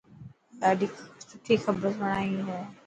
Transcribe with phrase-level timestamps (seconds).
[0.59, 0.87] ڏاڌي
[1.29, 2.59] سٺي کبر سڻائي هي.